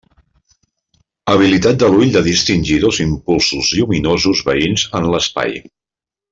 Habilitat 1.33 1.77
de 1.83 1.89
l'ull 1.97 2.15
de 2.15 2.23
distingir 2.29 2.79
dos 2.87 3.03
impulsos 3.05 3.71
lluminosos 3.77 4.45
veïns 4.51 4.89
en 5.01 5.11
l'espai. 5.15 5.59